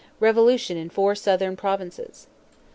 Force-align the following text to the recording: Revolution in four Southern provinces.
Revolution 0.19 0.77
in 0.77 0.89
four 0.89 1.13
Southern 1.13 1.55
provinces. 1.55 2.25